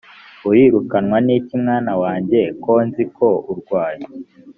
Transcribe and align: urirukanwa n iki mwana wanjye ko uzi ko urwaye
urirukanwa 0.49 1.17
n 1.25 1.27
iki 1.37 1.55
mwana 1.63 1.93
wanjye 2.03 2.39
ko 2.63 2.71
uzi 2.83 3.03
ko 3.15 3.27
urwaye 3.51 4.05